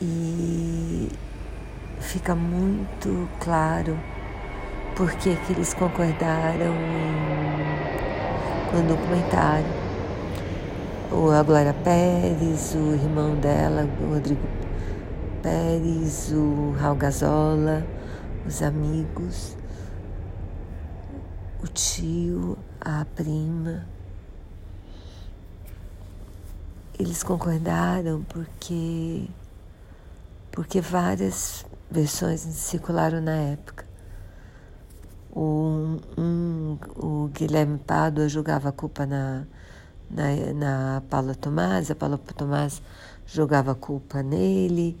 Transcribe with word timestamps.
E 0.00 1.08
fica 2.00 2.34
muito 2.34 3.28
claro 3.40 3.98
por 4.94 5.10
que 5.16 5.36
eles 5.50 5.72
concordaram 5.72 6.74
em, 6.74 7.66
com 8.70 8.78
o 8.78 8.82
documentário. 8.82 9.86
O 11.10 11.30
a 11.30 11.42
Glória 11.42 11.72
Pérez, 11.72 12.74
o 12.74 12.94
irmão 12.94 13.36
dela, 13.36 13.88
o 14.02 14.14
Rodrigo 14.14 14.42
Pérez, 15.42 16.32
o 16.32 16.74
Raul 16.78 16.96
Gazola, 16.96 17.86
os 18.46 18.62
amigos, 18.62 19.56
o 21.62 21.66
tio, 21.68 22.58
a 22.80 23.06
prima. 23.14 23.86
Eles 26.98 27.22
concordaram 27.22 28.22
porque 28.28 29.28
porque 30.56 30.80
várias 30.80 31.66
versões 31.90 32.40
circularam 32.40 33.20
na 33.20 33.34
época. 33.34 33.84
Um, 35.36 35.98
um, 36.16 36.78
o 36.96 37.28
Guilherme 37.28 37.78
Pádua 37.78 38.26
jogava 38.26 38.70
a 38.70 38.72
culpa 38.72 39.04
na, 39.04 39.46
na, 40.10 40.54
na 40.54 41.02
Paula 41.10 41.34
Tomás, 41.34 41.90
a 41.90 41.94
Paula 41.94 42.16
Tomás 42.16 42.80
jogava 43.26 43.72
a 43.72 43.74
culpa 43.74 44.22
nele. 44.22 44.98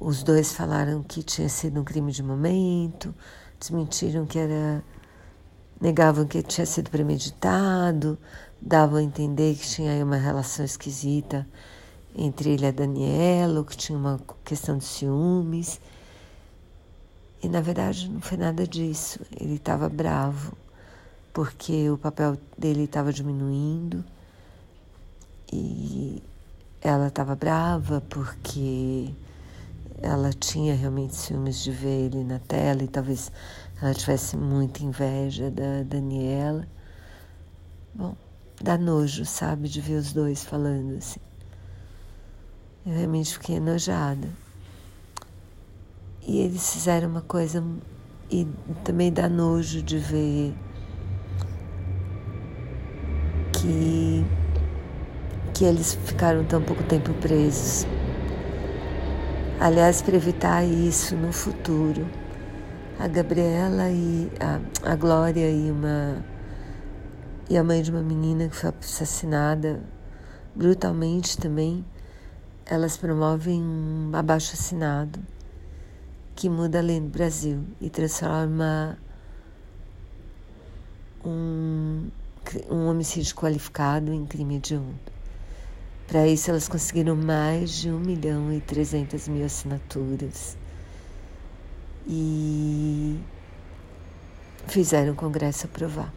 Os 0.00 0.22
dois 0.22 0.54
falaram 0.54 1.02
que 1.02 1.22
tinha 1.22 1.50
sido 1.50 1.78
um 1.78 1.84
crime 1.84 2.10
de 2.10 2.22
momento, 2.22 3.14
desmentiram 3.60 4.24
que 4.24 4.38
era. 4.38 4.82
negavam 5.78 6.24
que 6.24 6.42
tinha 6.42 6.64
sido 6.64 6.88
premeditado, 6.88 8.18
davam 8.62 8.96
a 8.96 9.02
entender 9.02 9.56
que 9.56 9.68
tinha 9.68 9.92
aí 9.92 10.02
uma 10.02 10.16
relação 10.16 10.64
esquisita 10.64 11.46
entre 12.16 12.50
ele 12.50 12.64
e 12.64 12.68
a 12.68 12.72
Daniela, 12.72 13.64
que 13.64 13.76
tinha 13.76 13.98
uma 13.98 14.18
questão 14.44 14.78
de 14.78 14.84
ciúmes. 14.84 15.80
E 17.42 17.48
na 17.48 17.60
verdade 17.60 18.08
não 18.10 18.20
foi 18.20 18.38
nada 18.38 18.66
disso. 18.66 19.20
Ele 19.38 19.56
estava 19.56 19.88
bravo 19.88 20.56
porque 21.32 21.90
o 21.90 21.98
papel 21.98 22.38
dele 22.56 22.84
estava 22.84 23.12
diminuindo 23.12 24.02
e 25.52 26.22
ela 26.80 27.08
estava 27.08 27.36
brava 27.36 28.00
porque 28.08 29.12
ela 30.00 30.32
tinha 30.32 30.74
realmente 30.74 31.14
ciúmes 31.14 31.62
de 31.62 31.70
ver 31.70 32.06
ele 32.06 32.24
na 32.24 32.38
tela 32.38 32.82
e 32.82 32.88
talvez 32.88 33.30
ela 33.82 33.92
tivesse 33.92 34.36
muita 34.36 34.82
inveja 34.82 35.50
da 35.50 35.82
Daniela. 35.84 36.66
Bom, 37.94 38.16
dá 38.62 38.78
nojo, 38.78 39.26
sabe, 39.26 39.68
de 39.68 39.80
ver 39.80 39.96
os 39.96 40.12
dois 40.14 40.42
falando 40.42 40.96
assim. 40.96 41.25
Eu 42.86 42.92
realmente 42.92 43.32
fiquei 43.32 43.56
enojada. 43.56 44.28
E 46.24 46.38
eles 46.38 46.72
fizeram 46.72 47.08
uma 47.08 47.20
coisa 47.20 47.64
e 48.30 48.46
também 48.84 49.12
dá 49.12 49.28
nojo 49.28 49.82
de 49.82 49.98
ver 49.98 50.54
que 53.52 54.24
que 55.52 55.64
eles 55.64 55.94
ficaram 56.04 56.44
tão 56.44 56.62
pouco 56.62 56.82
tempo 56.84 57.12
presos. 57.14 57.86
Aliás, 59.58 60.02
para 60.02 60.14
evitar 60.14 60.62
isso 60.64 61.16
no 61.16 61.32
futuro, 61.32 62.06
a 63.00 63.08
Gabriela 63.08 63.90
e 63.90 64.30
a, 64.38 64.92
a 64.92 64.94
Glória 64.94 65.50
e 65.50 65.70
uma 65.72 66.24
e 67.48 67.56
a 67.56 67.64
mãe 67.64 67.82
de 67.82 67.90
uma 67.90 68.02
menina 68.02 68.48
que 68.48 68.54
foi 68.54 68.70
assassinada 68.80 69.82
brutalmente 70.54 71.38
também, 71.38 71.84
elas 72.66 72.96
promovem 72.96 73.62
um 73.62 74.10
abaixo 74.12 74.54
assinado 74.54 75.20
que 76.34 76.50
muda 76.50 76.80
a 76.80 76.82
lei 76.82 77.00
no 77.00 77.08
Brasil 77.08 77.64
e 77.80 77.88
transforma 77.88 78.98
um, 81.24 82.08
um 82.68 82.88
homicídio 82.88 83.34
qualificado 83.34 84.12
em 84.12 84.26
crime 84.26 84.56
hediondo. 84.56 84.98
Para 86.06 86.26
isso, 86.26 86.50
elas 86.50 86.68
conseguiram 86.68 87.16
mais 87.16 87.70
de 87.70 87.90
1 87.90 87.98
milhão 87.98 88.52
e 88.52 88.60
300 88.60 89.26
mil 89.28 89.44
assinaturas 89.44 90.56
e 92.06 93.18
fizeram 94.68 95.12
o 95.12 95.16
Congresso 95.16 95.66
aprovar. 95.66 96.12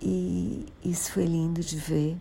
E 0.00 0.66
isso 0.84 1.12
foi 1.12 1.24
lindo 1.24 1.60
de 1.60 1.76
ver. 1.76 2.16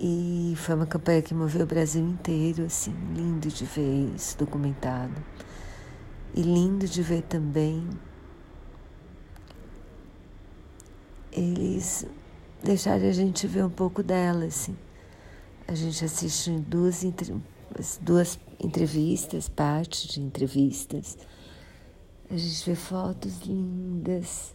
E 0.00 0.54
foi 0.56 0.76
uma 0.76 0.86
campanha 0.86 1.20
que 1.20 1.34
moveu 1.34 1.62
o 1.62 1.66
Brasil 1.66 2.04
inteiro, 2.04 2.66
assim, 2.66 2.94
lindo 3.16 3.48
de 3.48 3.64
ver 3.64 4.14
isso 4.14 4.38
documentado. 4.38 5.20
E 6.32 6.40
lindo 6.40 6.86
de 6.86 7.02
ver 7.02 7.22
também 7.22 7.84
eles 11.32 12.06
deixarem 12.62 13.08
a 13.08 13.12
gente 13.12 13.48
ver 13.48 13.64
um 13.64 13.70
pouco 13.70 14.00
dela, 14.00 14.44
assim. 14.44 14.76
A 15.66 15.74
gente 15.74 16.04
assiste 16.04 16.52
duas, 16.60 17.04
duas 18.00 18.38
entrevistas, 18.60 19.48
parte 19.48 20.06
de 20.06 20.20
entrevistas. 20.20 21.18
A 22.30 22.36
gente 22.36 22.64
vê 22.70 22.76
fotos 22.76 23.40
lindas. 23.40 24.54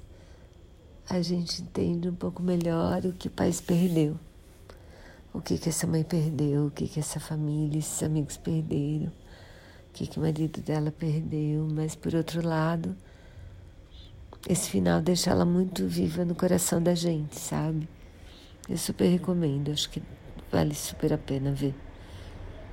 A 1.10 1.22
gente 1.22 1.62
entende 1.62 2.08
um 2.08 2.16
pouco 2.16 2.42
melhor 2.42 3.06
o 3.06 3.12
que 3.12 3.28
o 3.28 3.32
país 3.32 3.60
perdeu 3.60 4.18
o 5.34 5.42
que 5.42 5.58
que 5.58 5.70
essa 5.70 5.88
mãe 5.88 6.04
perdeu, 6.04 6.68
o 6.68 6.72
que 6.72 6.88
que 6.88 7.00
essa 7.00 7.20
família, 7.20 7.80
esses 7.80 8.04
amigos 8.04 8.38
perderam, 8.38 9.08
o 9.08 9.94
que 9.94 10.06
que 10.06 10.20
o 10.20 10.22
marido 10.22 10.62
dela 10.62 10.92
perdeu, 10.92 11.68
mas 11.72 11.96
por 11.96 12.14
outro 12.14 12.48
lado, 12.48 12.96
esse 14.48 14.70
final 14.70 15.02
deixa 15.02 15.32
ela 15.32 15.46
muito 15.46 15.88
viva 15.88 16.24
no 16.24 16.36
coração 16.36 16.82
da 16.82 16.94
gente, 16.94 17.40
sabe? 17.40 17.90
Eu 18.70 18.78
super 18.78 19.08
recomendo, 19.08 19.72
acho 19.72 19.90
que 19.90 20.02
vale 20.52 20.76
super 20.76 21.14
a 21.14 21.18
pena 21.18 21.52
ver. 21.52 21.74